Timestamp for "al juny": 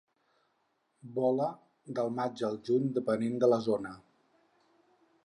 2.49-2.89